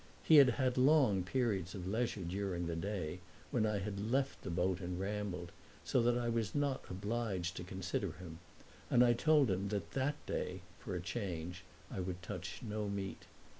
[0.23, 3.19] He had had long periods of leisure during the day,
[3.51, 5.51] when I had left the boat and rambled,
[5.83, 8.39] so that I was not obliged to consider him,
[8.89, 13.27] and I told him that that day, for a change, I would touch no meat.